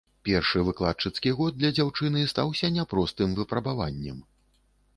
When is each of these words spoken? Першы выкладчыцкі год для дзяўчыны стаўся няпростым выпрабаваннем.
Першы 0.27 0.61
выкладчыцкі 0.69 1.33
год 1.41 1.59
для 1.59 1.71
дзяўчыны 1.75 2.25
стаўся 2.33 2.73
няпростым 2.79 3.39
выпрабаваннем. 3.41 4.17